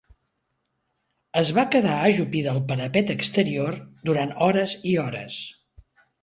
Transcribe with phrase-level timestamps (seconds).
[1.41, 3.79] Es va quedar ajupida al parapet exterior
[4.11, 5.39] durant hores i hores.